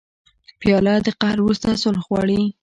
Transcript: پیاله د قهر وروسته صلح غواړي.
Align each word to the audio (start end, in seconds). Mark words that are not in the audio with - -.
پیاله 0.59 0.93
د 1.05 1.07
قهر 1.19 1.37
وروسته 1.41 1.79
صلح 1.83 2.01
غواړي. 2.07 2.41